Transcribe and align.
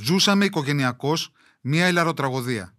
Ζούσαμε 0.00 0.44
οικογενειακώς 0.44 1.32
μία 1.60 1.88
ηλαροτραγωδία. 1.88 2.74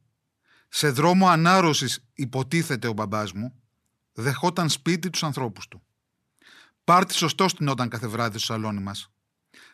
Σε 0.70 0.90
δρόμο 0.90 1.28
ανάρρωσης 1.28 2.06
υποτίθεται 2.14 2.88
ο 2.88 2.94
μπαμπάς 2.94 3.32
μου, 3.32 3.62
δεχόταν 4.14 4.70
σπίτι 4.70 5.10
τους 5.10 5.24
ανθρώπους 5.24 5.68
του. 5.68 5.82
Πάρτι 6.84 7.14
σωστό 7.14 7.48
στυνόταν 7.48 7.90
κάθε 7.90 8.08
βράδυ 8.08 8.38
στο 8.38 8.54
σαλόνι 8.54 8.82
μας. 8.82 9.12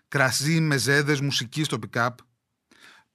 Κρασί, 0.08 0.60
μεζέδες, 0.60 1.22
μουσική 1.22 1.64
στο 1.64 1.80
πικάπ. 1.80 2.18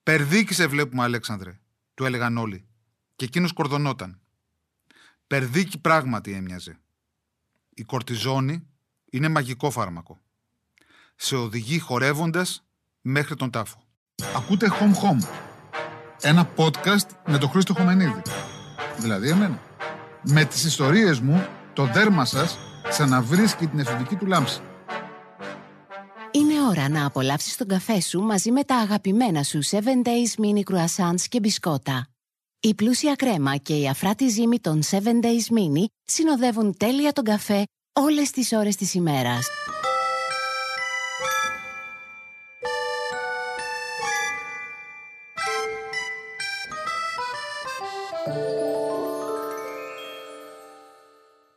Περδίκη 0.03 0.55
σε 0.55 0.67
βλέπουμε, 0.67 1.03
Αλέξανδρε, 1.03 1.61
του 1.95 2.05
έλεγαν 2.05 2.37
όλοι. 2.37 2.65
Και 3.17 3.25
εκείνος 3.25 3.53
κορδονόταν. 3.53 4.21
Περδίκη 5.27 5.79
πράγματι 5.79 6.33
έμοιαζε. 6.33 6.81
Η 7.75 7.83
κορτιζόνη 7.83 8.67
είναι 9.11 9.29
μαγικό 9.29 9.71
φάρμακο. 9.71 10.21
Σε 11.17 11.37
οδηγεί 11.37 11.79
χορεύοντας 11.79 12.65
μέχρι 13.01 13.37
τον 13.37 13.51
τάφο. 13.51 13.85
Ακούτε 14.37 14.69
Home 14.81 14.95
Home. 14.95 15.29
Ένα 16.21 16.49
podcast 16.57 17.07
με 17.27 17.39
τον 17.39 17.49
Χρήστο 17.49 17.75
Χωμενίδη. 17.75 18.23
Δηλαδή 18.99 19.29
εμένα. 19.29 19.61
Με 20.23 20.45
τις 20.45 20.65
ιστορίες 20.65 21.21
μου, 21.21 21.47
το 21.73 21.85
δέρμα 21.85 22.25
σας 22.25 22.59
ξαναβρίσκει 22.89 23.67
την 23.67 23.79
εφηβική 23.79 24.17
του 24.17 24.27
λάμψη. 24.27 24.61
Είναι 26.31 26.55
ώρα 26.71 26.89
να 26.89 27.07
απολαύσεις 27.07 27.57
τον 27.57 27.67
καφέ 27.67 28.01
σου 28.01 28.21
μαζί 28.21 28.51
με 28.51 28.65
τα 28.65 28.77
αγαπημένα 28.77 29.43
σου 29.43 29.59
7 29.71 29.75
Days 29.77 30.45
Mini 30.45 30.75
Croissants 30.75 31.23
και 31.29 31.41
μπισκότα. 31.41 32.07
Η 32.61 32.75
πλούσια 32.75 33.15
κρέμα 33.15 33.57
και 33.57 33.75
η 33.75 33.89
αφράτη 33.89 34.29
ζύμη 34.29 34.61
των 34.61 34.83
7 34.91 34.95
Days 34.97 35.55
Mini 35.57 35.85
συνοδεύουν 36.05 36.77
τέλεια 36.77 37.13
τον 37.13 37.25
καφέ 37.25 37.65
όλες 37.93 38.31
τις 38.31 38.53
ώρες 38.53 38.77
της 38.77 38.95
ημέρας. 38.95 39.49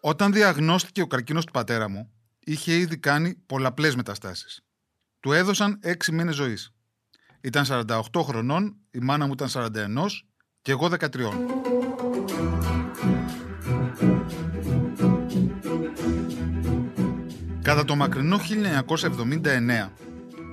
Όταν 0.05 0.33
διαγνώστηκε 0.33 1.01
ο 1.01 1.07
καρκίνος 1.07 1.45
του 1.45 1.51
πατέρα 1.51 1.89
μου, 1.89 2.11
είχε 2.39 2.73
ήδη 2.73 2.97
κάνει 2.97 3.35
πολλαπλές 3.35 3.95
μεταστάσεις. 3.95 4.61
Του 5.19 5.31
έδωσαν 5.31 5.79
6 5.83 6.11
μήνες 6.11 6.35
ζωής. 6.35 6.73
Ήταν 7.41 7.65
48 7.65 8.21
χρονών, 8.23 8.77
η 8.91 8.99
μάνα 8.99 9.25
μου 9.25 9.33
ήταν 9.33 9.49
41 9.49 10.25
και 10.61 10.71
εγώ 10.71 10.87
13. 10.87 11.07
Κατά 17.61 17.85
το 17.85 17.95
μακρινό 17.95 18.37
1979, 18.37 19.93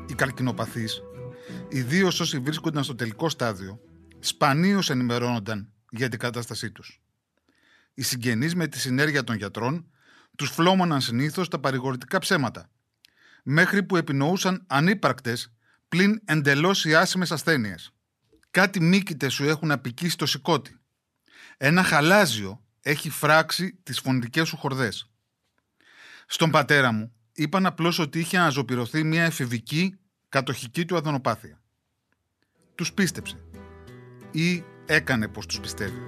οι 0.09 0.15
καρκινοπαθείς, 0.15 1.01
ιδίως 1.69 2.21
όσοι 2.21 2.39
βρίσκονταν 2.39 2.85
στο 2.85 2.95
τελικό 2.95 3.29
στάδιο, 3.29 3.81
σπανίως 4.19 4.91
ενημερώνονταν 4.91 5.73
για 5.91 6.09
την 6.09 6.19
κατάστασή 6.19 6.71
τους. 6.71 7.01
Οι 7.95 8.03
συγγενείς 8.03 8.55
με 8.55 8.67
τη 8.67 8.79
συνέργεια 8.79 9.25
των 9.25 9.37
γιατρών 9.37 9.91
τους 10.37 10.51
φλόμωναν 10.51 11.01
συνήθως 11.01 11.49
τα 11.49 11.59
παρηγορητικά 11.59 12.19
ψέματα, 12.19 12.71
μέχρι 13.43 13.83
που 13.83 13.97
επινοούσαν 13.97 14.65
ανύπαρκτες 14.67 15.53
πλην 15.89 16.21
εντελώς 16.25 16.85
οι 16.85 16.95
άσημες 16.95 17.33
ασθένειες. 17.33 17.91
Κάτι 18.51 18.81
μήκητες 18.81 19.33
σου 19.33 19.45
έχουν 19.45 19.71
απικήσει 19.71 20.17
το 20.17 20.27
σηκώτη. 20.27 20.79
Ένα 21.57 21.83
χαλάζιο 21.83 22.65
έχει 22.83 23.11
φράξει 23.11 23.79
τις 23.83 24.01
φωνητικές 24.01 24.49
σου 24.49 24.57
χορδές. 24.57 25.11
Στον 26.27 26.51
πατέρα 26.51 26.93
μου 26.93 27.13
είπαν 27.33 27.67
απλώς 27.67 27.99
ότι 27.99 28.19
είχε 28.19 28.39
αναζωπηρωθεί 28.39 29.05
μια 29.05 29.25
εφηβική 29.25 29.99
κατοχική 30.29 30.85
του 30.85 30.97
αδονοπάθεια. 30.97 31.63
Τους 32.75 32.93
πίστεψε. 32.93 33.45
Ή 34.31 34.65
έκανε 34.91 35.29
πως 35.29 35.47
τους 35.47 35.61
πιστεύει. 35.61 36.01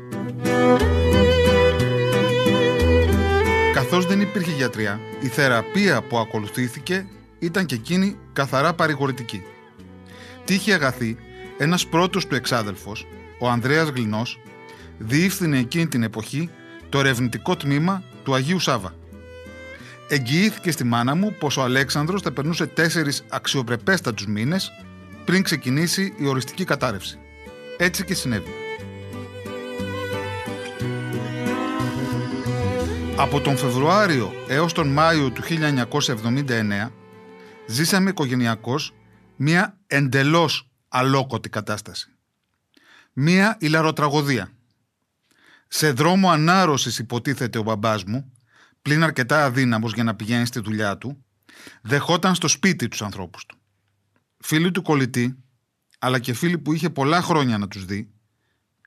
Καθώς 3.74 4.06
δεν 4.06 4.20
υπήρχε 4.20 4.50
γιατρία, 4.50 5.00
η 5.20 5.26
θεραπεία 5.26 6.02
που 6.02 6.18
ακολουθήθηκε 6.18 7.06
ήταν 7.38 7.66
και 7.66 7.74
εκείνη 7.74 8.16
καθαρά 8.32 8.72
παρηγορητική. 8.72 9.42
Τι 10.44 10.54
είχε 10.54 10.72
αγαθεί, 10.72 11.16
ένας 11.58 11.86
πρώτος 11.86 12.26
του 12.26 12.34
εξάδελφος, 12.34 13.06
ο 13.38 13.48
Ανδρέας 13.48 13.88
Γλινός, 13.88 14.40
διεύθυνε 14.98 15.58
εκείνη 15.58 15.86
την 15.86 16.02
εποχή 16.02 16.50
το 16.88 16.98
ερευνητικό 16.98 17.56
τμήμα 17.56 18.02
του 18.24 18.34
Αγίου 18.34 18.58
Σάβα. 18.58 18.94
Εγγυήθηκε 20.08 20.70
στη 20.70 20.84
μάνα 20.84 21.14
μου 21.14 21.34
πως 21.38 21.56
ο 21.56 21.62
Αλέξανδρος 21.62 22.22
θα 22.22 22.32
περνούσε 22.32 22.66
τέσσερις 22.66 23.24
αξιοπρεπέστατους 23.28 24.26
μήνες 24.26 24.70
πριν 25.24 25.42
ξεκινήσει 25.42 26.14
η 26.18 26.26
οριστική 26.26 26.64
κατάρρευση. 26.64 27.18
Έτσι 27.76 28.04
και 28.04 28.14
συνέβη. 28.14 28.61
Από 33.22 33.40
τον 33.40 33.56
Φεβρουάριο 33.56 34.32
έως 34.48 34.72
τον 34.72 34.88
Μάιο 34.88 35.30
του 35.30 35.42
1979 35.42 36.90
ζήσαμε 37.66 38.10
οικογενειακώς 38.10 38.94
μία 39.36 39.78
εντελώς 39.86 40.70
αλόκοτη 40.88 41.48
κατάσταση. 41.48 42.10
Μία 43.12 43.56
ηλαροτραγωδία. 43.60 44.50
Σε 45.68 45.92
δρόμο 45.92 46.30
ανάρρωσης 46.30 46.98
υποτίθεται 46.98 47.58
ο 47.58 47.62
μπαμπάς 47.62 48.04
μου, 48.04 48.32
πλην 48.82 49.02
αρκετά 49.02 49.44
αδύναμος 49.44 49.92
για 49.92 50.04
να 50.04 50.14
πηγαίνει 50.14 50.46
στη 50.46 50.60
δουλειά 50.60 50.98
του, 50.98 51.24
δεχόταν 51.82 52.34
στο 52.34 52.48
σπίτι 52.48 52.88
τους 52.88 53.02
ανθρώπους 53.02 53.46
του. 53.46 53.56
Φίλοι 54.38 54.70
του 54.70 54.82
κολλητή, 54.82 55.36
αλλά 55.98 56.18
και 56.18 56.32
φίλοι 56.32 56.58
που 56.58 56.72
είχε 56.72 56.90
πολλά 56.90 57.22
χρόνια 57.22 57.58
να 57.58 57.68
τους 57.68 57.84
δει, 57.84 58.10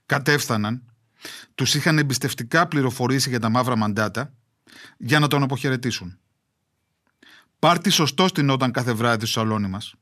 κατέφθαναν, 0.06 0.95
τους 1.56 1.76
είχαν 1.76 1.98
εμπιστευτικά 1.98 2.68
πληροφορήσει 2.68 3.30
για 3.30 3.40
τα 3.40 3.50
μαύρα 3.50 3.76
μαντάτα 3.76 4.34
για 4.98 5.20
να 5.20 5.28
τον 5.28 5.44
αποχαιρετήσουν. 5.44 6.18
Πάρτι 7.60 7.90
σωστό 7.90 8.28
στην 8.28 8.50
όταν 8.50 8.72
κάθε 8.72 8.94
βράδυ 8.94 9.26
στο 9.26 9.40
σαλόνι 9.40 9.68
μας. 9.68 9.96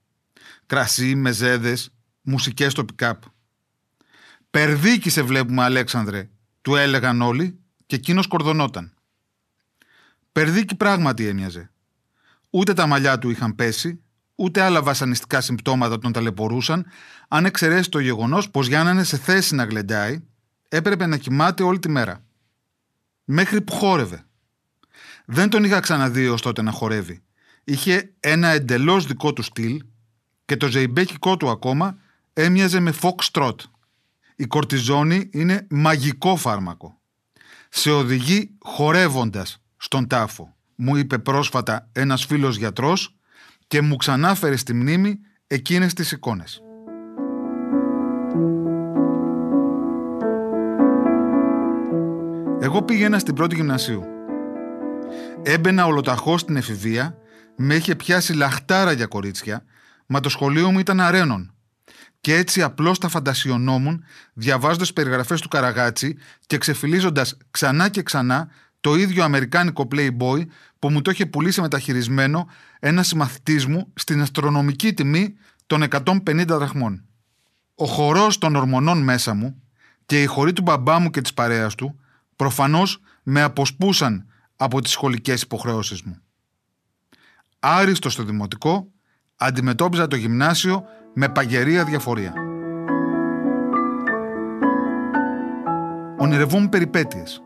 Κρασί, 0.65 1.15
μεζέδες, 1.15 1.93
μουσικές 2.21 2.71
στο 2.71 2.85
πικάπ. 2.85 3.23
Περδίκη 4.49 5.09
σε 5.09 5.21
βλέπουμε, 5.21 5.63
Αλέξανδρε, 5.63 6.29
του 6.61 6.75
έλεγαν 6.75 7.21
όλοι 7.21 7.59
και 7.85 7.95
εκείνος 7.95 8.27
κορδονόταν. 8.27 8.93
Περδίκη 10.31 10.75
πράγματι 10.75 11.27
έμοιαζε. 11.27 11.71
Ούτε 12.49 12.73
τα 12.73 12.87
μαλλιά 12.87 13.19
του 13.19 13.29
είχαν 13.29 13.55
πέσει, 13.55 14.03
ούτε 14.35 14.61
άλλα 14.61 14.81
βασανιστικά 14.81 15.41
συμπτώματα 15.41 15.99
τον 15.99 16.11
ταλαιπωρούσαν, 16.11 16.85
αν 17.27 17.45
εξαιρέσει 17.45 17.89
το 17.89 17.99
γεγονός 17.99 18.49
πως 18.49 18.67
για 18.67 18.83
να 18.83 18.91
είναι 18.91 19.03
σε 19.03 19.17
θέση 19.17 19.55
να 19.55 19.63
γλεντάει, 19.63 20.23
έπρεπε 20.75 21.05
να 21.05 21.17
κοιμάται 21.17 21.63
όλη 21.63 21.79
τη 21.79 21.89
μέρα. 21.89 22.23
Μέχρι 23.23 23.61
που 23.61 23.73
χόρευε. 23.73 24.25
Δεν 25.25 25.49
τον 25.49 25.63
είχα 25.63 25.79
ξαναδεί 25.79 26.27
ως 26.27 26.41
τότε 26.41 26.61
να 26.61 26.71
χορεύει. 26.71 27.23
Είχε 27.63 28.13
ένα 28.19 28.47
εντελώς 28.47 29.05
δικό 29.05 29.33
του 29.33 29.41
στυλ 29.41 29.83
και 30.45 30.57
το 30.57 30.67
ζεϊμπέκικό 30.67 31.37
του 31.37 31.49
ακόμα 31.49 31.97
έμοιαζε 32.33 32.79
με 32.79 32.93
fox 33.01 33.45
Η 34.35 34.45
κορτιζόνη 34.45 35.29
είναι 35.31 35.67
μαγικό 35.69 36.35
φάρμακο. 36.35 37.01
Σε 37.69 37.91
οδηγεί 37.91 38.57
χορεύοντας 38.59 39.61
στον 39.77 40.07
τάφο, 40.07 40.55
μου 40.75 40.95
είπε 40.95 41.17
πρόσφατα 41.17 41.89
ένας 41.91 42.25
φίλος 42.25 42.57
γιατρός 42.57 43.15
και 43.67 43.81
μου 43.81 43.95
ξανάφερε 43.95 44.55
στη 44.55 44.73
μνήμη 44.73 45.19
εκείνες 45.47 45.93
τις 45.93 46.11
εικόνες. 46.11 46.61
Εγώ 52.63 52.81
πήγαινα 52.81 53.19
στην 53.19 53.35
πρώτη 53.35 53.55
γυμνασίου. 53.55 54.03
Έμπαινα 55.43 55.85
ολοταχώς 55.85 56.41
στην 56.41 56.55
εφηβεία, 56.55 57.17
με 57.55 57.75
είχε 57.75 57.95
πιάσει 57.95 58.33
λαχτάρα 58.33 58.91
για 58.91 59.05
κορίτσια, 59.05 59.63
μα 60.05 60.19
το 60.19 60.29
σχολείο 60.29 60.71
μου 60.71 60.79
ήταν 60.79 60.99
αρένων. 60.99 61.53
Και 62.21 62.35
έτσι 62.35 62.61
απλώς 62.61 62.99
τα 62.99 63.07
φαντασιωνόμουν, 63.07 64.03
διαβάζοντας 64.33 64.93
περιγραφές 64.93 65.41
του 65.41 65.47
Καραγάτσι 65.47 66.17
και 66.45 66.57
ξεφυλίζοντας 66.57 67.37
ξανά 67.51 67.89
και 67.89 68.03
ξανά 68.03 68.49
το 68.81 68.95
ίδιο 68.95 69.23
αμερικάνικο 69.23 69.87
playboy 69.91 70.45
που 70.79 70.89
μου 70.89 71.01
το 71.01 71.11
είχε 71.11 71.25
πουλήσει 71.25 71.61
μεταχειρισμένο 71.61 72.47
ένας 72.79 73.07
συμμαθητής 73.07 73.65
μου 73.65 73.91
στην 73.93 74.21
αστρονομική 74.21 74.93
τιμή 74.93 75.33
των 75.67 75.83
150 76.05 76.45
δραχμών. 76.47 77.05
Ο 77.75 77.85
χορός 77.85 78.37
των 78.37 78.55
ορμονών 78.55 79.01
μέσα 79.03 79.33
μου 79.33 79.61
και 80.05 80.21
η 80.21 80.25
χωρή 80.25 80.53
του 80.53 80.61
μπαμπά 80.61 80.99
μου 80.99 81.09
και 81.09 81.21
της 81.21 81.33
παρέας 81.33 81.75
του 81.75 81.97
προφανώς 82.35 82.99
με 83.23 83.41
αποσπούσαν 83.41 84.27
από 84.55 84.81
τις 84.81 84.91
σχολικές 84.91 85.41
υποχρεώσεις 85.41 86.01
μου. 86.01 86.17
Άριστο 87.59 88.09
στο 88.09 88.23
δημοτικό, 88.23 88.87
αντιμετώπιζα 89.35 90.07
το 90.07 90.15
γυμνάσιο 90.15 90.83
με 91.13 91.29
παγερία 91.29 91.85
διαφορία. 91.85 92.33
Ονειρευόμουν 96.17 96.69
περιπέτειες. 96.69 97.41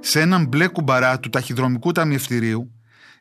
Σε 0.00 0.20
έναν 0.20 0.46
μπλε 0.46 0.66
κουμπαρά 0.66 1.20
του 1.20 1.28
ταχυδρομικού 1.28 1.92
ταμιευτηρίου 1.92 2.72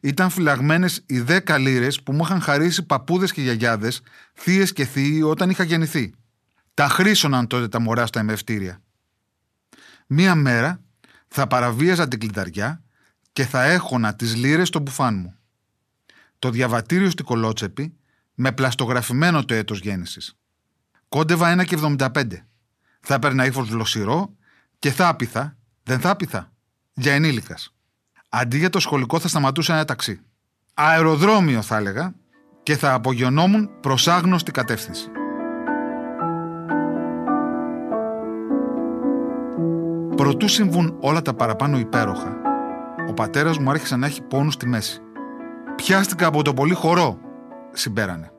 ήταν 0.02 0.30
φυλαγμένες 0.30 1.04
οι 1.06 1.20
δέκα 1.20 1.58
λίρες 1.58 2.04
που 2.04 2.14
μου 2.14 2.24
είχαν 2.24 2.42
χαρίσει 2.42 2.86
παππούδες 2.86 3.32
και 3.32 3.42
γιαγιάδες, 3.42 4.02
θείες 4.34 4.74
και 4.74 4.86
θείοι 4.86 5.22
όταν 5.26 5.50
είχα 5.50 5.64
γεννηθεί. 5.64 6.14
Τα 6.74 6.88
χρήσωναν 6.88 7.48
τότε 7.48 7.68
τα 7.68 7.80
μωρά 7.80 8.06
στα 8.06 8.20
εμευτήρια. 8.20 8.82
Μία 10.08 10.36
μέρα 10.36 10.82
θα 11.34 11.48
παραβίαζα 11.48 12.08
την 12.08 12.20
κλειδαριά 12.20 12.84
και 13.34 13.46
θα 13.46 13.64
έχωνα 13.64 14.16
τις 14.16 14.36
λίρες 14.36 14.68
στο 14.68 14.80
μπουφάν 14.80 15.16
μου. 15.16 15.36
Το 16.40 16.50
διαβατήριο 16.50 17.10
στην 17.10 17.26
κολότσεπη 17.26 17.94
με 18.34 18.52
πλαστογραφημένο 18.52 19.46
το 19.46 19.54
έτος 19.54 19.80
γέννησης. 19.80 20.38
Κόντευα 21.10 21.66
1,75. 21.70 22.26
Θα 23.00 23.14
έπαιρνα 23.14 23.46
ύφος 23.46 23.70
βλοσιρό 23.70 24.36
και 24.80 24.92
θα 24.92 25.08
άπηθα, 25.08 25.58
δεν 25.84 26.00
θα 26.00 26.10
άπηθα, 26.10 26.52
για 26.94 27.14
ενήλικας. 27.14 27.74
Αντί 28.30 28.58
για 28.58 28.70
το 28.70 28.80
σχολικό 28.80 29.20
θα 29.20 29.28
σταματούσα 29.28 29.74
ένα 29.74 29.86
ταξί. 29.86 30.22
Αεροδρόμιο 30.74 31.62
θα 31.62 31.78
έλεγα 31.78 32.14
και 32.64 32.78
θα 32.78 32.94
απογειωνόμουν 32.94 33.80
προς 33.80 34.08
άγνωστη 34.08 34.52
κατεύθυνση. 34.52 35.21
Προτού 40.32 40.48
συμβούν 40.48 40.98
όλα 41.02 41.22
τα 41.22 41.34
παραπάνω 41.34 41.80
υπέροχα, 41.80 42.38
ο 43.10 43.14
πατέρας 43.14 43.58
μου 43.58 43.70
άρχισε 43.70 43.96
να 43.96 44.06
έχει 44.06 44.22
πόνους 44.22 44.54
στη 44.54 44.68
μέση. 44.68 45.02
«Πιάστηκα 45.76 46.28
από 46.28 46.44
το 46.44 46.54
πολύ 46.54 46.74
χορό», 46.74 47.20
συμπέρανε. 47.72 48.32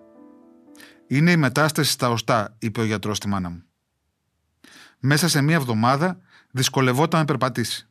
«Είναι 1.06 1.31
η 1.31 1.37
μετάσταση 1.37 1.91
στα 1.91 2.11
οστά», 2.11 2.56
είπε 2.59 2.81
ο 2.81 2.85
γιατρός 2.85 3.17
στη 3.17 3.29
μάνα 3.29 3.50
μου. 3.50 3.62
Μέσα 4.99 5.29
σε 5.29 5.41
μία 5.43 5.55
εβδομάδα 5.55 6.19
δυσκολευόταν 6.50 7.21
να 7.21 7.27
περπατήσει. 7.27 7.89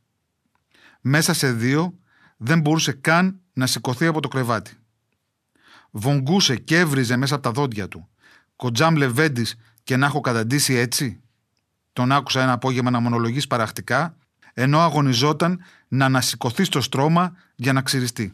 Μέσα 1.02 1.34
σε 1.34 1.52
δύο 1.52 1.94
δεν 2.38 2.60
μπορούσε 2.60 2.92
καν 2.92 3.40
να 3.54 3.68
σηκωθεί 3.68 4.06
από 4.06 4.20
το 4.20 4.28
κρεβάτι. 4.28 4.74
Βογγούσε 5.92 6.56
και 6.56 6.78
έβριζε 6.78 7.16
μέσα 7.16 7.34
από 7.34 7.44
τα 7.44 7.52
δόντια 7.52 7.88
του. 7.88 8.10
Κοντζάμ 8.56 8.96
λεβέντης 8.96 9.56
και 9.84 9.98
να 9.98 10.06
έχω 10.06 10.22
καταντήσει 10.22 10.74
έτσι. 10.74 11.22
Τον 11.94 12.12
άκουσα 12.12 12.42
ένα 12.42 12.52
απόγευμα 12.52 12.90
να 12.90 13.00
μονολογείς 13.00 13.48
παραχτικά, 13.48 14.16
ενώ 14.54 14.80
αγωνιζόταν 14.80 15.64
να 15.88 16.06
ανασηκωθεί 16.06 16.64
στο 16.64 16.82
στρώμα 16.82 17.36
για 17.56 17.74
να 17.74 17.82
ξυριστεί. 17.82 18.34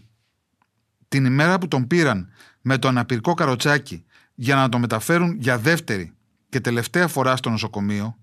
Την 1.08 1.26
ημέρα 1.26 1.58
που 1.58 1.68
τον 1.68 1.88
πήραν 1.88 2.30
με 2.62 2.78
το 2.78 2.88
αναπηρικό 2.88 3.34
καροτσάκι 3.34 4.06
για 4.36 4.56
να 4.56 4.70
τον 4.70 4.82
μεταφέρουν 4.82 5.38
για 5.40 5.58
δεύτερη 5.58 6.14
και 6.50 6.60
τελευταία 6.60 7.08
φορά 7.08 7.36
στο 7.36 7.50
νοσοκομείο, 7.50 8.18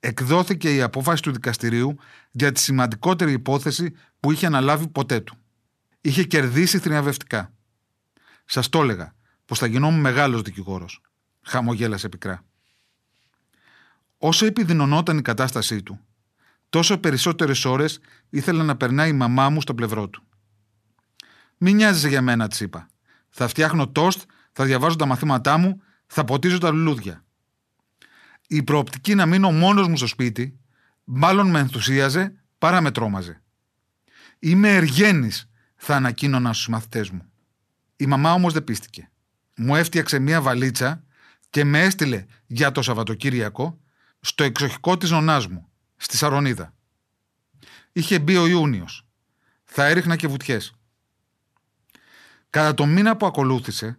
εκδόθηκε 0.00 0.74
η 0.74 0.82
απόφαση 0.82 1.22
του 1.22 1.32
δικαστηρίου 1.32 1.96
για 2.30 2.52
τη 2.52 2.60
σημαντικότερη 2.60 3.32
υπόθεση 3.32 3.94
που 4.20 4.32
είχε 4.32 4.46
αναλάβει 4.46 4.88
ποτέ 4.88 5.20
του. 5.20 5.36
Είχε 6.00 6.24
κερδίσει 6.24 6.78
θριαμβευτικά. 6.78 7.52
Σας 8.44 8.68
το 8.68 8.82
έλεγα 8.82 9.14
πως 9.44 9.58
θα 9.58 9.66
γινόμουν 9.66 10.00
μεγάλος 10.00 10.42
δικηγόρος. 10.42 11.00
Χαμογέλασε 11.42 12.08
πικρά. 12.08 12.44
Όσο 14.22 14.46
επιδεινωνόταν 14.46 15.18
η 15.18 15.22
κατάστασή 15.22 15.82
του, 15.82 16.00
τόσο 16.68 16.98
περισσότερες 16.98 17.64
ώρες 17.64 18.00
ήθελα 18.30 18.64
να 18.64 18.76
περνάει 18.76 19.08
η 19.08 19.12
μαμά 19.12 19.50
μου 19.50 19.60
στο 19.60 19.74
πλευρό 19.74 20.08
του. 20.08 20.22
Μην 21.56 21.76
νοιάζεσαι 21.76 22.08
για 22.08 22.22
μένα, 22.22 22.48
της 22.48 22.60
είπα. 22.60 22.88
Θα 23.28 23.48
φτιάχνω 23.48 23.88
τόστ, 23.88 24.20
θα 24.52 24.64
διαβάζω 24.64 24.96
τα 24.96 25.06
μαθήματά 25.06 25.56
μου, 25.56 25.82
θα 26.06 26.24
ποτίζω 26.24 26.58
τα 26.58 26.70
λουλούδια 26.70 27.24
η 28.52 28.62
προοπτική 28.62 29.14
να 29.14 29.26
μείνω 29.26 29.52
μόνος 29.52 29.88
μου 29.88 29.96
στο 29.96 30.06
σπίτι, 30.06 30.58
μάλλον 31.04 31.50
με 31.50 31.58
ενθουσίαζε 31.58 32.34
παρά 32.58 32.80
με 32.80 32.90
τρόμαζε. 32.90 33.42
Είμαι 34.38 34.74
εργένης, 34.74 35.50
θα 35.76 35.96
ανακοίνωνα 35.96 36.52
στους 36.52 36.68
μαθητές 36.68 37.10
μου. 37.10 37.22
Η 37.96 38.06
μαμά 38.06 38.32
όμως 38.32 38.52
δεν 38.52 38.64
πίστηκε. 38.64 39.10
Μου 39.56 39.76
έφτιαξε 39.76 40.18
μία 40.18 40.40
βαλίτσα 40.40 41.04
και 41.50 41.64
με 41.64 41.82
έστειλε 41.82 42.24
για 42.46 42.72
το 42.72 42.82
Σαββατοκύριακο 42.82 43.80
στο 44.20 44.44
εξοχικό 44.44 44.96
της 44.96 45.10
νονάς 45.10 45.46
μου, 45.46 45.68
στη 45.96 46.16
Σαρονίδα. 46.16 46.74
Είχε 47.92 48.18
μπει 48.18 48.36
ο 48.36 48.46
Ιούνιος. 48.46 49.06
Θα 49.64 49.86
έριχνα 49.86 50.16
και 50.16 50.28
βουτιές. 50.28 50.72
Κατά 52.50 52.74
το 52.74 52.86
μήνα 52.86 53.16
που 53.16 53.26
ακολούθησε, 53.26 53.98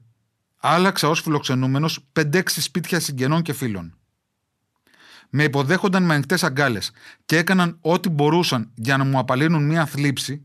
άλλαξα 0.58 1.10
ως 1.10 1.22
φιλοξενούμενος 1.22 2.06
5-6 2.14 2.62
σπίτια 2.62 3.00
συγγενών 3.00 3.42
και 3.42 3.54
φίλων 3.54 3.96
με 5.34 5.44
υποδέχονταν 5.44 6.04
με 6.04 6.14
ανοιχτές 6.14 6.44
αγκάλες 6.44 6.92
και 7.26 7.38
έκαναν 7.38 7.78
ό,τι 7.82 8.10
μπορούσαν 8.10 8.72
για 8.76 8.98
να 8.98 9.04
μου 9.04 9.18
απαλύνουν 9.18 9.66
μια 9.66 9.86
θλίψη, 9.86 10.44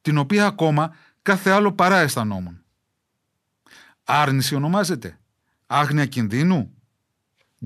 την 0.00 0.18
οποία 0.18 0.46
ακόμα 0.46 0.94
κάθε 1.22 1.50
άλλο 1.50 1.72
παρά 1.72 1.98
αισθανόμουν. 1.98 2.62
Άρνηση 4.04 4.54
ονομάζεται. 4.54 5.18
Άγνοια 5.66 6.06
κινδύνου. 6.06 6.73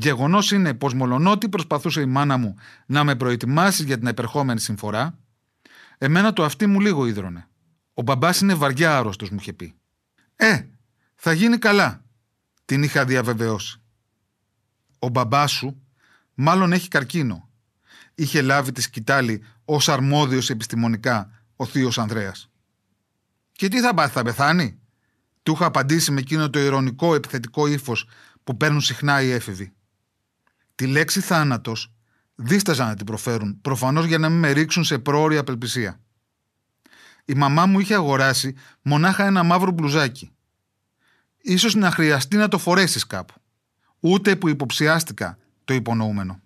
Γεγονός 0.01 0.51
είναι 0.51 0.75
πως 0.75 0.95
μολονότι 0.95 1.49
προσπαθούσε 1.49 2.01
η 2.01 2.07
μάνα 2.07 2.37
μου 2.37 2.55
να 2.87 3.05
με 3.05 3.17
προετοιμάσει 3.17 3.85
για 3.85 3.99
την 3.99 4.07
επερχόμενη 4.07 4.61
συμφορά, 4.61 5.19
εμένα 5.99 6.33
το 6.33 6.45
αυτί 6.45 6.67
μου 6.67 6.81
λίγο 6.81 7.07
ίδρωνε. 7.07 7.49
Ο 7.95 8.03
μπαμπάς 8.03 8.41
είναι 8.41 8.55
βαριά 8.55 8.99
άρρωστος, 8.99 9.31
μου 9.31 9.37
είχε 9.41 9.53
πει. 9.53 9.75
Ε, 10.37 10.63
θα 11.15 11.33
γίνει 11.33 11.59
καλά, 11.59 12.05
την 12.65 12.83
είχα 12.83 13.05
διαβεβαιώσει. 13.05 13.81
Ο 14.99 15.09
μπαμπάς 15.09 15.51
σου 15.51 15.83
Μάλλον 16.35 16.73
έχει 16.73 16.89
καρκίνο. 16.89 17.49
Είχε 18.15 18.43
λάβει 18.43 18.73
τη 18.73 18.81
σκητάλη 18.81 19.45
ως 19.65 19.89
αρμόδιος 19.89 20.51
επιστημονικά 20.51 21.31
ο 21.57 21.65
θείος 21.67 21.99
Ανδρέας. 21.99 22.51
Και 23.53 23.69
τι 23.69 23.81
θα 23.81 23.95
πάθει, 23.95 24.13
θα 24.13 24.23
πεθάνει; 24.23 24.81
Του 25.43 25.53
είχα 25.53 25.67
απαντήσει 25.67 26.11
με 26.13 26.21
εκείνο 26.21 26.51
το 26.51 26.59
ηρωνικό 26.59 27.15
επιθετικό 27.15 27.67
ύφος 27.67 28.09
που 28.45 28.57
παίρνουν 28.57 28.81
συχνά 28.81 29.23
οι 29.23 29.31
έφηβοι. 29.31 29.73
Τη 30.79 30.87
λέξη 30.87 31.21
θάνατος 31.21 31.93
δίσταζαν 32.35 32.89
να 32.89 32.95
την 32.95 33.07
προφέρουν, 33.07 33.61
προφανώς 33.61 34.07
για 34.07 34.19
να 34.19 34.29
μην 34.29 34.39
με 34.39 34.51
ρίξουν 34.51 34.85
σε 34.85 34.99
πρόωρη 34.99 35.37
απελπισία. 35.37 36.01
Η 37.25 37.35
μαμά 37.35 37.67
μου 37.67 37.81
είχε 37.81 37.95
αγοράσει 37.95 38.55
μονάχα 38.83 39.25
ένα 39.25 39.43
μαύρο 39.43 39.71
μπλουζάκι. 39.71 40.31
Ίσως 41.39 41.75
να 41.75 41.91
χρειαστεί 41.91 42.37
να 42.37 42.49
το 42.49 42.59
φορέσεις 42.59 43.07
κάπου. 43.07 43.35
Ούτε 44.01 44.37
που 44.37 44.49
υποψιάστηκα 44.49 45.39
το 45.65 45.75
υπονοούμενο. 45.75 46.41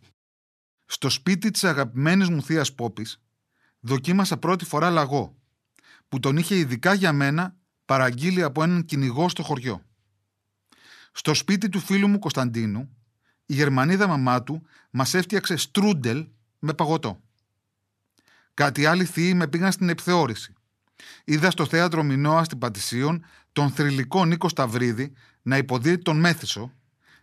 Στο 0.87 1.08
σπίτι 1.11 1.50
της 1.50 1.64
αγαπημένης 1.64 2.29
μου 2.29 2.43
θείας 2.43 2.73
Πόπης 2.73 3.23
δοκίμασα 3.81 4.37
πρώτη 4.37 4.64
φορά 4.64 4.90
λαγό, 4.90 5.37
που 6.08 6.20
τον 6.20 6.37
είχε 6.37 6.56
ειδικά 6.56 6.94
για 6.94 7.12
μένα 7.12 7.56
παραγγείλει 7.84 8.43
από 8.43 8.62
έναν 8.62 8.84
κυνηγό 8.84 9.29
στο 9.29 9.43
χωριό. 9.43 9.82
Στο 11.12 11.34
σπίτι 11.34 11.69
του 11.69 11.81
φίλου 11.81 12.08
μου 12.08 12.19
Κωνσταντίνου, 12.19 12.96
η 13.46 13.54
Γερμανίδα 13.54 14.06
μαμά 14.06 14.42
του 14.42 14.66
μας 14.90 15.14
έφτιαξε 15.14 15.56
στρούντελ 15.56 16.26
με 16.58 16.74
παγωτό. 16.74 17.20
Κάτι 18.55 18.86
άλλοι 18.86 19.05
θείοι 19.05 19.32
με 19.34 19.48
πήγαν 19.48 19.72
στην 19.72 19.88
επιθεώρηση. 19.88 20.55
Είδα 21.24 21.50
στο 21.50 21.67
θέατρο 21.67 22.02
Μινώα 22.02 22.44
στην 22.44 22.58
Πατησίων 22.58 23.24
τον 23.52 23.70
θρηλυκό 23.70 24.24
Νίκο 24.24 24.48
Σταυρίδη 24.48 25.12
να 25.43 25.56
υποδίδει 25.56 25.98
τον 25.98 26.20
Μέθησο 26.20 26.72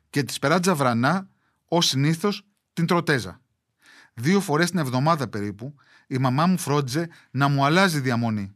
και 0.10 0.24
τη 0.24 0.34
Σπεράτζα 0.34 0.76
Βρανά 0.76 1.30
Ω 1.66 1.82
συνήθως 1.82 2.46
την 2.74 2.86
τροτέζα. 2.86 3.42
Δύο 4.14 4.42
φορές 4.42 4.70
την 4.70 4.80
εβδομάδα 4.80 5.28
περίπου 5.28 5.76
η 6.08 6.18
μαμά 6.18 6.46
μου 6.46 6.58
φρόντιζε 6.58 7.10
να 7.32 7.48
μου 7.48 7.66
αλλάζει 7.66 8.00
διαμονή. 8.00 8.56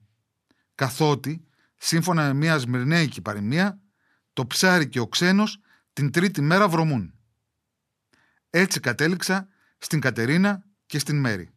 Καθότι, 0.75 1.45
σύμφωνα 1.77 2.23
με 2.23 2.33
μια 2.33 2.57
σμυρνέικη 2.57 3.21
παροιμία, 3.21 3.79
το 4.33 4.47
ψάρι 4.47 4.89
και 4.89 4.99
ο 4.99 5.07
ξένος 5.07 5.59
την 5.93 6.11
τρίτη 6.11 6.41
μέρα 6.41 6.67
βρωμούν. 6.67 7.13
Έτσι 8.55 8.79
κατέληξα 8.79 9.47
στην 9.77 9.99
Κατερίνα 9.99 10.63
και 10.85 10.99
στην 10.99 11.19
Μέρη. 11.19 11.49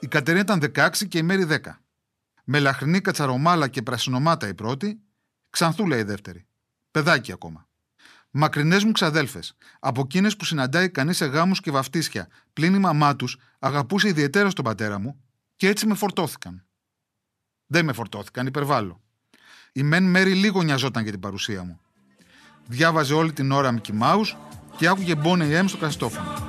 Η 0.00 0.06
Κατερίνα 0.06 0.42
ήταν 0.42 0.72
16 0.74 1.08
και 1.08 1.18
η 1.18 1.22
Μέρη 1.22 1.46
10. 1.50 1.58
Με 2.44 2.58
λαχρινή 2.58 3.00
κατσαρομάλα 3.00 3.68
και 3.68 3.82
πρασινομάτα 3.82 4.48
η 4.48 4.54
πρώτη, 4.54 5.00
ξανθούλα 5.50 5.96
η 5.96 6.02
δεύτερη. 6.02 6.46
Παιδάκι 6.90 7.32
ακόμα. 7.32 7.68
Μακρινές 8.30 8.84
μου 8.84 8.92
ξαδέλφες, 8.92 9.56
από 9.80 10.00
εκείνες 10.00 10.36
που 10.36 10.44
συναντάει 10.44 10.90
κανείς 10.90 11.16
σε 11.16 11.26
γάμους 11.26 11.60
και 11.60 11.70
βαφτίσια, 11.70 12.28
πλην 12.52 12.74
η 12.74 12.78
μαμά 12.78 13.16
του 13.16 13.28
αγαπούσε 13.58 14.08
ιδιαίτερα 14.08 14.52
τον 14.52 14.64
πατέρα 14.64 14.98
μου 14.98 15.22
και 15.58 15.68
έτσι 15.68 15.86
με 15.86 15.94
φορτώθηκαν. 15.94 16.64
Δεν 17.66 17.84
με 17.84 17.92
φορτώθηκαν, 17.92 18.46
υπερβάλλω. 18.46 19.00
Η 19.72 19.82
Μεν 19.82 20.04
Μέρη 20.04 20.34
λίγο 20.34 20.62
νοιαζόταν 20.62 21.02
για 21.02 21.12
την 21.12 21.20
παρουσία 21.20 21.62
μου. 21.62 21.80
Διάβαζε 22.66 23.14
όλη 23.14 23.32
την 23.32 23.52
ώρα 23.52 23.72
Μικη 23.72 23.92
Mouse 24.02 24.36
και 24.76 24.88
άκουγε 24.88 25.14
Bonnie 25.22 25.60
M 25.60 25.64
στο 25.66 25.76
καστόφωνο. 25.76 26.46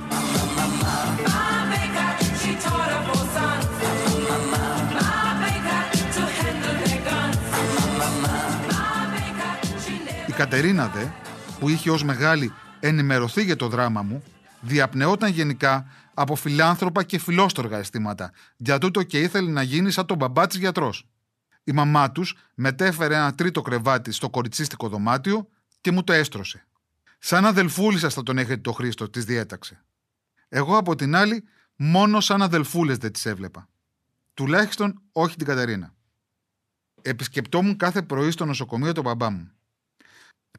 Κατερίνα 10.36 10.88
δε, 10.88 11.04
που 11.58 11.68
είχε 11.68 11.90
ως 11.90 12.04
μεγάλη 12.04 12.52
ενημερωθεί 12.80 13.42
για 13.42 13.56
το 13.56 13.68
δράμα 13.68 14.02
μου, 14.02 14.22
διαπνεόταν 14.60 15.30
γενικά 15.30 15.86
από 16.20 16.34
φιλάνθρωπα 16.34 17.02
και 17.02 17.18
φιλόστοργα 17.18 17.78
αισθήματα, 17.78 18.32
για 18.56 18.78
τούτο 18.78 19.02
και 19.02 19.20
ήθελε 19.20 19.50
να 19.50 19.62
γίνει 19.62 19.90
σαν 19.90 20.06
τον 20.06 20.16
μπαμπά 20.16 20.46
της 20.46 20.58
γιατρός. 20.58 21.08
Η 21.64 21.72
μαμά 21.72 22.12
τους 22.12 22.36
μετέφερε 22.54 23.14
ένα 23.14 23.34
τρίτο 23.34 23.62
κρεβάτι 23.62 24.12
στο 24.12 24.30
κοριτσίστικο 24.30 24.88
δωμάτιο 24.88 25.48
και 25.80 25.90
μου 25.90 26.04
το 26.04 26.12
έστρωσε. 26.12 26.66
Σαν 27.18 27.46
αδελφούλη 27.46 27.98
σα 27.98 28.10
θα 28.10 28.22
τον 28.22 28.38
έχετε 28.38 28.56
το 28.56 28.72
Χρήστο, 28.72 29.10
της 29.10 29.24
διέταξε. 29.24 29.84
Εγώ 30.48 30.76
από 30.76 30.94
την 30.94 31.14
άλλη, 31.14 31.44
μόνο 31.76 32.20
σαν 32.20 32.42
αδελφούλες 32.42 32.96
δεν 32.96 33.12
τις 33.12 33.26
έβλεπα. 33.26 33.68
Τουλάχιστον 34.34 35.02
όχι 35.12 35.36
την 35.36 35.46
Κατερίνα. 35.46 35.94
Επισκεπτόμουν 37.02 37.76
κάθε 37.76 38.02
πρωί 38.02 38.30
στο 38.30 38.44
νοσοκομείο 38.44 38.92
τον 38.92 39.04
μπαμπά 39.04 39.30
μου. 39.30 39.50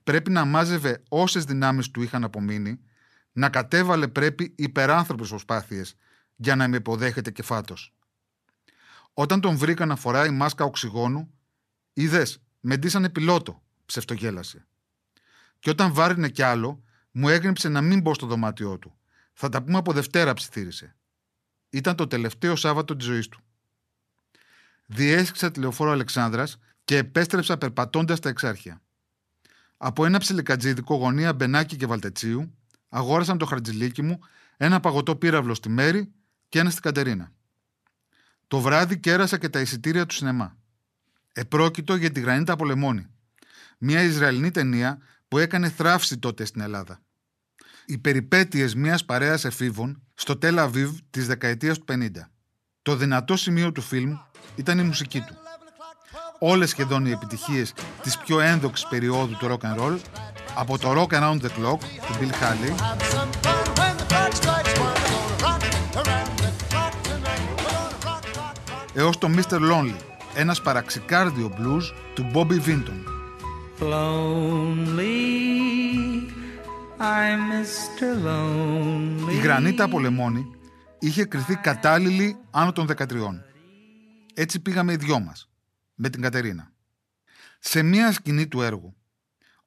Πρέπει 0.03 0.31
να 0.31 0.45
μάζευε 0.45 1.03
όσες 1.09 1.43
δυνάμεις 1.43 1.91
του 1.91 2.01
είχαν 2.01 2.23
απομείνει, 2.23 2.79
να 3.31 3.49
κατέβαλε 3.49 4.07
πρέπει 4.07 4.53
υπεράνθρωπες 4.57 5.29
προσπάθειες 5.29 5.95
για 6.35 6.55
να 6.55 6.67
με 6.67 6.77
υποδέχεται 6.77 7.31
και 7.31 7.43
φάτο. 7.43 7.75
Όταν 9.13 9.41
τον 9.41 9.57
βρήκα 9.57 9.85
να 9.85 9.95
φοράει 9.95 10.29
μάσκα 10.29 10.63
οξυγόνου, 10.63 11.33
είδες, 11.93 12.41
με 12.59 12.77
ντύσανε 12.77 13.09
πιλότο, 13.09 13.61
ψευτογέλασε. 13.85 14.65
Και 15.59 15.69
όταν 15.69 15.93
βάρινε 15.93 16.29
κι 16.29 16.41
άλλο, 16.41 16.83
μου 17.11 17.29
έγνεψε 17.29 17.69
να 17.69 17.81
μην 17.81 18.01
μπω 18.01 18.13
στο 18.13 18.25
δωμάτιό 18.25 18.77
του. 18.77 18.95
Θα 19.33 19.49
τα 19.49 19.63
πούμε 19.63 19.77
από 19.77 19.93
Δευτέρα, 19.93 20.33
ψιθύρισε. 20.33 20.95
Ήταν 21.69 21.95
το 21.95 22.07
τελευταίο 22.07 22.55
Σάββατο 22.55 22.95
της 22.95 23.05
ζωής 23.05 23.27
του. 23.27 23.39
Διέσχισα 24.85 25.51
τη 25.51 25.59
λεωφόρο 25.59 25.91
Αλεξάνδρας 25.91 26.59
και 26.85 26.97
επέστρεψα 26.97 27.57
περπατώντας 27.57 28.19
τα 28.19 28.29
εξάρχεια. 28.29 28.81
Από 29.77 30.05
ένα 30.05 30.19
ψιλικατζίδικο 30.19 30.95
γωνία 30.95 31.33
Μπενάκη 31.33 31.75
και 31.75 31.85
Βαλτετσίου, 31.85 32.57
αγόρασαν 32.91 33.37
το 33.37 33.45
χαρτζηλίκι 33.45 34.01
μου, 34.01 34.19
ένα 34.57 34.79
παγωτό 34.79 35.15
πύραυλο 35.15 35.53
στη 35.53 35.69
Μέρη 35.69 36.11
και 36.49 36.59
ένα 36.59 36.69
στην 36.69 36.81
Κατερίνα. 36.81 37.31
Το 38.47 38.59
βράδυ 38.59 38.97
κέρασα 38.99 39.37
και 39.37 39.49
τα 39.49 39.59
εισιτήρια 39.59 40.05
του 40.05 40.13
σινεμά. 40.13 40.57
Επρόκειτο 41.33 41.95
για 41.95 42.11
τη 42.11 42.19
Γρανίτα 42.19 42.55
Πολεμόνη, 42.55 43.07
μια 43.77 44.01
Ισραηλινή 44.01 44.51
ταινία 44.51 44.97
που 45.27 45.37
έκανε 45.37 45.69
θράψη 45.69 46.17
τότε 46.17 46.45
στην 46.45 46.61
Ελλάδα. 46.61 47.01
Οι 47.85 47.97
περιπέτειες 47.97 48.75
μιας 48.75 49.05
παρέας 49.05 49.45
εφήβων 49.45 50.03
στο 50.13 50.37
Τελ 50.37 50.59
Αβίβ 50.59 50.97
της 51.09 51.27
δεκαετίας 51.27 51.77
του 51.77 51.85
50. 51.87 52.09
Το 52.81 52.95
δυνατό 52.95 53.35
σημείο 53.35 53.71
του 53.71 53.81
φιλμ 53.81 54.13
ήταν 54.55 54.79
η 54.79 54.83
μουσική 54.83 55.19
του. 55.19 55.35
Όλες 56.39 56.69
σχεδόν 56.69 57.05
οι 57.05 57.11
επιτυχίες 57.11 57.73
της 58.01 58.17
πιο 58.17 58.39
ένδοξης 58.39 58.87
περίοδου 58.87 59.37
του 59.37 59.47
rock 59.47 59.59
and 59.59 59.79
roll, 59.79 59.99
από 60.55 60.77
το 60.77 60.91
Rock 60.91 61.13
Around 61.13 61.41
the 61.41 61.49
Clock 61.49 61.79
του 61.79 62.13
Bill 62.19 62.31
Haley, 62.31 62.73
έως 68.93 69.17
το 69.17 69.29
Mr. 69.35 69.59
Lonely, 69.59 69.95
ένας 70.35 70.61
παραξικάρδιο 70.61 71.51
blues 71.57 71.81
του 72.13 72.31
Bobby 72.33 72.59
Vinton. 72.67 73.03
Η 79.29 79.39
Γρανίτα 79.39 79.83
από 79.83 79.99
Λεμόνι 79.99 80.45
είχε 80.99 81.25
κρυθεί 81.25 81.55
κατάλληλη 81.55 82.37
άνω 82.51 82.71
των 82.71 82.87
13. 82.97 83.05
Έτσι 84.33 84.59
πήγαμε 84.59 84.93
οι 84.93 84.95
δυο 84.95 85.19
μας, 85.19 85.49
με 85.95 86.09
την 86.09 86.21
Κατερίνα. 86.21 86.71
Σε 87.59 87.81
μία 87.81 88.11
σκηνή 88.11 88.47
του 88.47 88.61
έργου, 88.61 88.95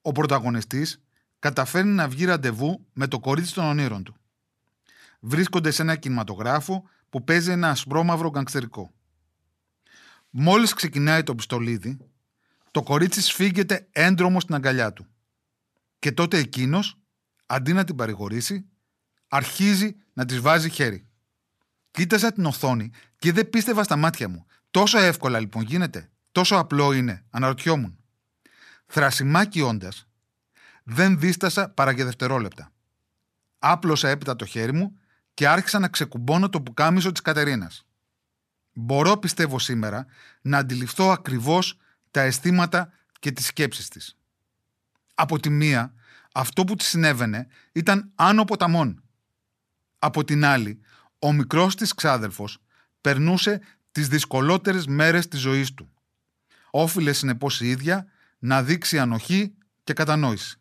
ο 0.07 0.13
πρωταγωνιστής 0.13 1.03
καταφέρνει 1.39 1.93
να 1.93 2.09
βγει 2.09 2.25
ραντεβού 2.25 2.87
με 2.93 3.07
το 3.07 3.21
κορίτσι 3.21 3.55
των 3.55 3.65
ονείρων 3.65 4.03
του. 4.03 4.17
Βρίσκονται 5.21 5.71
σε 5.71 5.83
ένα 5.83 5.97
κινηματογράφο 5.97 6.89
που 7.09 7.25
παίζει 7.25 7.51
ένα 7.51 7.69
ασπρόμαυρο 7.69 8.31
γκαγκστερικό. 8.31 8.95
Μόλις 10.31 10.73
ξεκινάει 10.73 11.23
το 11.23 11.35
πιστολίδι, 11.35 11.99
το 12.71 12.83
κορίτσι 12.83 13.23
σφίγγεται 13.23 13.89
έντρομο 13.93 14.41
στην 14.41 14.55
αγκαλιά 14.55 14.93
του. 14.93 15.07
Και 15.99 16.13
τότε 16.13 16.39
εκείνος, 16.39 16.99
αντί 17.47 17.73
να 17.73 17.85
την 17.85 17.97
παρηγορήσει, 17.97 18.67
αρχίζει 19.29 19.97
να 20.13 20.25
της 20.25 20.41
βάζει 20.41 20.71
χέρι. 20.71 21.07
Κοίταζα 21.91 22.33
την 22.33 22.45
οθόνη 22.45 22.91
και 23.19 23.33
δεν 23.33 23.51
πίστευα 23.51 23.83
στα 23.83 23.97
μάτια 23.97 24.29
μου. 24.29 24.47
Τόσο 24.71 24.99
εύκολα 24.99 25.41
λοιπόν 25.41 25.63
γίνεται. 25.63 26.11
Τόσο 26.33 26.57
απλό 26.57 26.93
είναι, 26.93 27.25
αναρωτιόμουν. 27.31 27.99
Θρασιμάκι 28.97 29.61
όντας, 29.61 30.07
δεν 30.83 31.19
δίστασα 31.19 31.69
παρά 31.69 31.91
για 31.91 32.05
δευτερόλεπτα. 32.05 32.73
Άπλωσα 33.59 34.09
έπειτα 34.09 34.37
το 34.37 34.45
χέρι 34.45 34.73
μου 34.73 34.99
και 35.35 35.49
άρχισα 35.49 35.79
να 35.79 35.89
ξεκουμπώνω 35.89 36.49
το 36.49 36.61
πουκάμισο 36.61 37.13
της 37.13 37.21
Κατερίνας. 37.21 37.87
Μπορώ, 38.73 39.17
πιστεύω 39.17 39.59
σήμερα, 39.59 40.07
να 40.41 40.59
αντιληφθώ 40.59 41.11
ακριβώς 41.11 41.77
τα 42.11 42.21
αισθήματα 42.21 42.93
και 43.19 43.33
τις 43.33 43.47
σκέψεις 43.47 43.89
της. 43.89 44.17
Από 45.15 45.41
τη 45.41 45.51
μία, 45.51 45.95
αυτό 46.33 46.65
που 46.65 46.77
της 46.77 46.87
συνέβαινε 46.87 47.47
ήταν 47.73 48.13
άνω 48.15 48.45
ποταμών. 48.45 49.03
Από 49.99 50.25
την 50.25 50.45
άλλη, 50.45 50.81
ο 51.19 51.33
μικρός 51.33 51.77
της 51.77 51.95
ξάδελφος 51.95 52.59
περνούσε 53.01 53.61
τις 53.93 54.09
δυσκολότερες 54.09 54.87
μέρες 54.87 55.29
της 55.29 55.41
ζωής 55.41 55.75
του. 55.75 55.93
Όφιλε 56.71 57.13
συνεπώς 57.13 57.61
η 57.61 57.69
ίδια 57.69 58.09
να 58.45 58.63
δείξει 58.63 58.99
ανοχή 58.99 59.55
και 59.85 59.93
κατανόηση. 59.93 60.59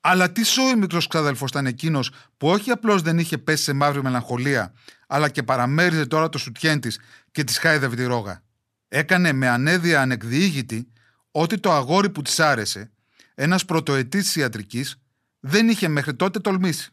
Αλλά 0.00 0.32
τι 0.32 0.44
σόι 0.44 0.76
μικρός 0.76 1.06
ξάδελφος 1.06 1.50
ήταν 1.50 1.66
εκείνος 1.66 2.10
που 2.36 2.48
όχι 2.48 2.70
απλώς 2.70 3.02
δεν 3.02 3.18
είχε 3.18 3.38
πέσει 3.38 3.62
σε 3.62 3.72
μαύρη 3.72 4.02
μελαγχολία, 4.02 4.74
αλλά 5.06 5.28
και 5.28 5.42
παραμέριζε 5.42 6.06
τώρα 6.06 6.28
το 6.28 6.38
σουτιέν 6.38 6.80
της 6.80 7.00
και 7.30 7.44
της 7.44 7.58
χάιδευε 7.58 7.96
τη 7.96 8.04
ρόγα. 8.04 8.42
Έκανε 8.88 9.32
με 9.32 9.48
ανέδεια 9.48 10.00
ανεκδιήγητη 10.00 10.92
ότι 11.30 11.58
το 11.58 11.72
αγόρι 11.72 12.10
που 12.10 12.22
της 12.22 12.40
άρεσε, 12.40 12.90
ένας 13.34 13.64
πρωτοετής 13.64 14.22
της 14.22 14.36
ιατρικής, 14.36 15.00
δεν 15.40 15.68
είχε 15.68 15.88
μέχρι 15.88 16.14
τότε 16.14 16.40
τολμήσει. 16.40 16.90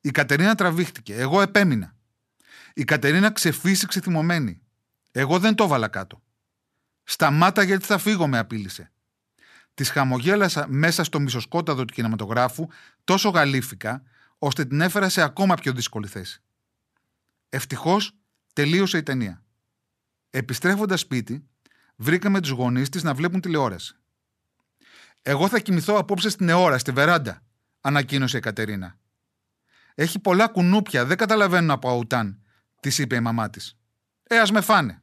Η 0.00 0.10
Κατερίνα 0.10 0.54
τραβήχτηκε. 0.54 1.14
Εγώ 1.14 1.40
επέμεινα. 1.40 1.94
Η 2.74 2.84
Κατερίνα 2.84 3.30
ξεφύσηξε 3.30 4.00
θυμωμένη. 4.00 4.60
Εγώ 5.10 5.38
δεν 5.38 5.54
το 5.54 5.64
έβαλα 5.64 5.88
κάτω. 5.88 6.24
Σταμάτα 7.08 7.62
γιατί 7.62 7.84
θα 7.84 7.98
φύγω, 7.98 8.26
με 8.26 8.38
απείλησε. 8.38 8.90
Τη 9.74 9.84
χαμογέλασα 9.84 10.66
μέσα 10.68 11.04
στο 11.04 11.20
μισοσκόταδο 11.20 11.84
του 11.84 11.94
κινηματογράφου 11.94 12.68
τόσο 13.04 13.28
γαλήφικα, 13.28 14.02
ώστε 14.38 14.64
την 14.64 14.80
έφερα 14.80 15.08
σε 15.08 15.22
ακόμα 15.22 15.54
πιο 15.54 15.72
δύσκολη 15.72 16.06
θέση. 16.06 16.42
Ευτυχώς 17.48 18.12
τελείωσε 18.52 18.98
η 18.98 19.02
ταινία. 19.02 19.44
Επιστρέφοντας 20.30 21.00
σπίτι, 21.00 21.46
βρήκαμε 21.96 22.40
τους 22.40 22.50
γονείς 22.50 22.88
της 22.88 23.02
να 23.02 23.14
βλέπουν 23.14 23.40
τηλεόραση. 23.40 23.96
Εγώ 25.22 25.48
θα 25.48 25.58
κοιμηθώ 25.58 25.94
απόψε 25.94 26.28
στην 26.30 26.48
αιώρα, 26.48 26.78
στη 26.78 26.92
βεράντα, 26.92 27.42
ανακοίνωσε 27.80 28.36
η 28.36 28.40
Κατερίνα. 28.40 28.98
Έχει 29.94 30.18
πολλά 30.18 30.48
κουνούπια, 30.48 31.04
δεν 31.04 31.16
καταλαβαίνουν 31.16 31.70
από 31.70 31.88
αουτάν, 31.88 32.42
της 32.80 32.98
είπε 32.98 33.16
η 33.16 33.20
μαμά 33.20 33.50
της. 33.50 33.78
Ε, 34.22 34.38
ας 34.38 34.50
με 34.50 34.60
φάνε. 34.60 35.00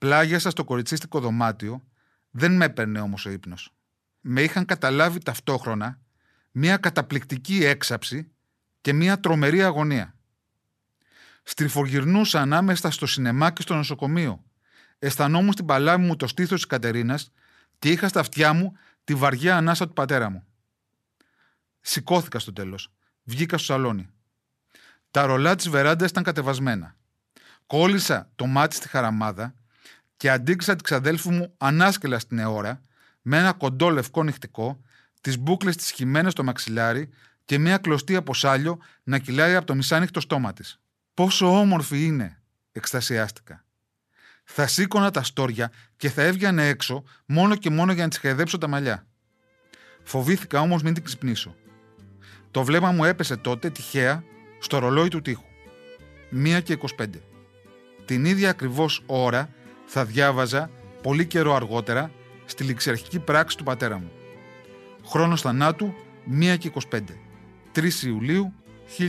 Πλάγιασα 0.00 0.50
στο 0.50 0.64
κοριτσίστικο 0.64 1.20
δωμάτιο, 1.20 1.82
δεν 2.30 2.56
με 2.56 2.64
έπαιρνε 2.64 3.00
όμως 3.00 3.26
ο 3.26 3.30
ύπνος. 3.30 3.74
Με 4.20 4.42
είχαν 4.42 4.64
καταλάβει 4.64 5.18
ταυτόχρονα 5.18 5.98
μια 6.50 6.76
καταπληκτική 6.76 7.64
έξαψη 7.64 8.30
και 8.80 8.92
μια 8.92 9.20
τρομερή 9.20 9.62
αγωνία. 9.62 10.14
Στριφογυρνούσα 11.42 12.40
ανάμεσα 12.40 12.90
στο 12.90 13.06
σινεμά 13.06 13.50
και 13.50 13.62
στο 13.62 13.74
νοσοκομείο. 13.74 14.44
Αισθανόμουν 14.98 15.52
στην 15.52 15.64
παλάμη 15.64 16.06
μου 16.06 16.16
το 16.16 16.26
στήθος 16.26 16.56
της 16.56 16.66
Κατερίνας 16.66 17.32
και 17.78 17.90
είχα 17.90 18.08
στα 18.08 18.20
αυτιά 18.20 18.52
μου 18.52 18.76
τη 19.04 19.14
βαριά 19.14 19.56
ανάσα 19.56 19.86
του 19.86 19.92
πατέρα 19.92 20.30
μου. 20.30 20.44
Σηκώθηκα 21.80 22.38
στο 22.38 22.52
τέλος. 22.52 22.92
Βγήκα 23.22 23.56
στο 23.56 23.66
σαλόνι. 23.66 24.08
Τα 25.10 25.26
ρολά 25.26 25.54
της 25.54 25.68
βεράντας 25.68 26.10
ήταν 26.10 26.22
κατεβασμένα. 26.22 26.96
Κόλλησα 27.66 28.30
το 28.34 28.46
μάτι 28.46 28.74
στη 28.74 28.88
χαραμάδα 28.88 29.54
και 30.20 30.30
αντίκρισα 30.30 30.76
τη 30.76 30.82
ξαδέλφου 30.82 31.32
μου 31.32 31.54
ανάσκελα 31.58 32.18
στην 32.18 32.38
αιώρα 32.38 32.80
με 33.22 33.38
ένα 33.38 33.52
κοντό 33.52 33.88
λευκό 33.88 34.22
νυχτικό, 34.22 34.80
τις 35.20 35.38
μπουκλες 35.38 35.76
τη 35.76 35.94
χειμένε 35.94 36.30
στο 36.30 36.44
μαξιλάρι 36.44 37.08
και 37.44 37.58
μια 37.58 37.76
κλωστή 37.78 38.16
από 38.16 38.34
σάλιο 38.34 38.78
να 39.02 39.18
κυλάει 39.18 39.54
από 39.54 39.66
το 39.66 39.74
μισάνυχτο 39.74 40.20
στόμα 40.20 40.52
της. 40.52 40.80
Πόσο 41.14 41.58
όμορφη 41.58 42.04
είναι, 42.04 42.42
εκστασιάστηκα. 42.72 43.64
Θα 44.44 44.66
σήκωνα 44.66 45.10
τα 45.10 45.22
στόρια 45.22 45.72
και 45.96 46.10
θα 46.10 46.22
έβγαινε 46.22 46.68
έξω 46.68 47.04
μόνο 47.26 47.56
και 47.56 47.70
μόνο 47.70 47.92
για 47.92 48.02
να 48.02 48.10
τη 48.10 48.18
χαϊδέψω 48.18 48.58
τα 48.58 48.68
μαλλιά. 48.68 49.06
Φοβήθηκα 50.02 50.60
όμως 50.60 50.82
μην 50.82 50.94
την 50.94 51.04
ξυπνήσω. 51.04 51.54
Το 52.50 52.64
βλέμμα 52.64 52.90
μου 52.90 53.04
έπεσε 53.04 53.36
τότε 53.36 53.70
τυχαία 53.70 54.24
στο 54.58 54.78
ρολόι 54.78 55.08
του 55.08 55.22
τοίχου. 55.22 55.44
Μία 56.30 56.60
και 56.60 56.78
25. 56.98 57.06
Την 58.04 58.24
ίδια 58.24 58.50
ακριβώς 58.50 59.02
ώρα 59.06 59.48
θα 59.92 60.04
διάβαζα 60.04 60.70
πολύ 61.02 61.26
καιρό 61.26 61.54
αργότερα 61.54 62.10
στη 62.44 62.64
ληξιαρχική 62.64 63.18
πράξη 63.18 63.56
του 63.56 63.64
πατέρα 63.64 63.98
μου. 63.98 64.10
Χρόνος 65.06 65.40
θανάτου 65.40 65.94
1 66.40 66.56
και 66.58 66.72
25. 66.92 66.98
3 67.74 67.88
Ιουλίου 68.06 68.52
1979. 68.98 69.06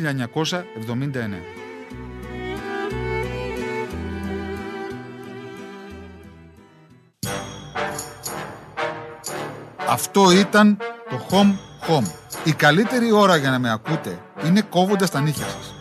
Αυτό 9.87 10.31
ήταν 10.31 10.77
το 11.09 11.25
Home 11.29 11.55
Home. 11.87 12.11
Η 12.43 12.53
καλύτερη 12.53 13.11
ώρα 13.11 13.35
για 13.35 13.49
να 13.49 13.59
με 13.59 13.71
ακούτε 13.71 14.19
είναι 14.45 14.61
κόβοντας 14.61 15.11
τα 15.11 15.21
νύχια 15.21 15.45
σας. 15.45 15.73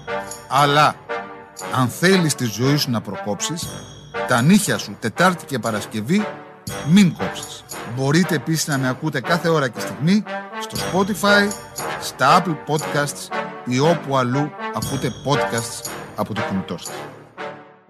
Αλλά 0.49 0.95
αν 1.75 1.89
θέλεις 1.89 2.35
τη 2.35 2.45
ζωή 2.45 2.77
σου 2.77 2.91
να 2.91 3.01
προκόψεις, 3.01 3.69
τα 4.31 4.43
νύχια 4.43 4.79
σου 4.79 4.97
Τετάρτη 5.01 5.45
και 5.45 5.59
Παρασκευή 5.59 6.27
μην 6.89 7.15
κόψεις. 7.15 7.65
Μπορείτε 7.97 8.35
επίσης 8.35 8.67
να 8.67 8.79
με 8.79 8.89
ακούτε 8.89 9.21
κάθε 9.21 9.49
ώρα 9.49 9.69
και 9.69 9.81
στιγμή 9.81 10.23
στο 10.61 10.77
Spotify, 10.79 11.49
στα 12.01 12.43
Apple 12.43 12.57
Podcasts 12.69 13.29
ή 13.65 13.79
όπου 13.79 14.17
αλλού 14.17 14.51
ακούτε 14.75 15.13
podcasts 15.27 15.91
από 16.17 16.35
το 16.35 16.41
κινητό 16.49 16.79
σας. 16.79 16.95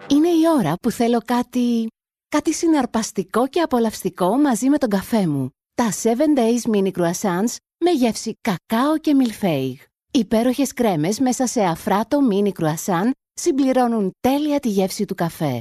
Είναι 0.06 0.28
η 0.28 0.42
ώρα 0.59 0.75
που 0.82 0.90
θέλω 0.90 1.20
κάτι... 1.25 1.87
κάτι 2.28 2.54
συναρπαστικό 2.54 3.49
και 3.49 3.61
απολαυστικό 3.61 4.37
μαζί 4.37 4.68
με 4.68 4.78
τον 4.78 4.88
καφέ 4.88 5.26
μου. 5.26 5.50
Τα 5.75 5.90
7 6.02 6.06
Days 6.38 6.75
Mini 6.75 6.90
Croissants 6.92 7.56
με 7.85 7.90
γεύση 7.90 8.38
κακάο 8.40 8.99
και 8.99 9.14
μιλφέιγ. 9.14 9.78
Υπέροχες 10.11 10.73
κρέμες 10.73 11.18
μέσα 11.18 11.47
σε 11.47 11.61
αφράτο 11.61 12.18
mini 12.32 12.50
croissant 12.62 13.11
συμπληρώνουν 13.32 14.11
τέλεια 14.20 14.61
τη 14.61 14.68
γεύση 14.68 15.04
του 15.04 15.14
καφέ. 15.14 15.61